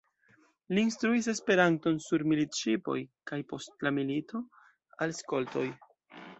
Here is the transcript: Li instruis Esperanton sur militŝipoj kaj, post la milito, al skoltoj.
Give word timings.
Li 0.77 0.83
instruis 0.87 1.27
Esperanton 1.33 1.99
sur 2.07 2.25
militŝipoj 2.33 2.97
kaj, 3.33 3.41
post 3.53 3.89
la 3.89 3.95
milito, 4.01 4.45
al 5.07 5.19
skoltoj. 5.23 5.71